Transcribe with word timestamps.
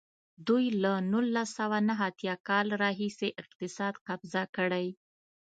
دوی 0.47 0.65
له 0.83 0.93
نولس 1.11 1.49
سوه 1.59 1.77
نهه 1.89 2.03
اتیا 2.09 2.35
کال 2.47 2.67
راهیسې 2.81 3.29
اقتصاد 3.41 3.93
قبضه 4.07 4.43
کړی. 4.55 4.87